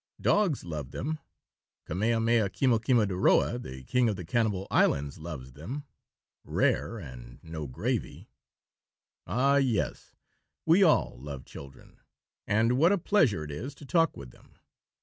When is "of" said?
4.09-4.15